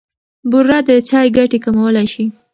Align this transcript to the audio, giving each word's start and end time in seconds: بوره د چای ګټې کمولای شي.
بوره 0.49 0.79
د 0.87 0.89
چای 1.09 1.27
ګټې 1.37 1.57
کمولای 1.65 2.07
شي. 2.13 2.25